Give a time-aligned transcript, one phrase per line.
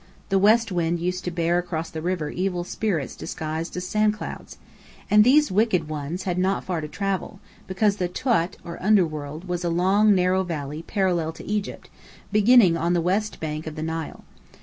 [0.29, 4.57] The west wind used to bear across the river evil spirits disguised as sand clouds.
[5.11, 9.63] And these wicked ones had not far to travel, because the Tuat, or Underworld, was
[9.63, 11.87] a long narrow valley parallel to Egypt,
[12.31, 14.23] beginning on the west bank of the Nile.